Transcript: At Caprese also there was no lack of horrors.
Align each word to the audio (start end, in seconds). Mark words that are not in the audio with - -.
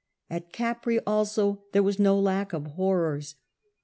At 0.31 0.51
Caprese 0.51 1.03
also 1.05 1.65
there 1.73 1.83
was 1.83 1.99
no 1.99 2.19
lack 2.19 2.53
of 2.53 2.65
horrors. 2.71 3.35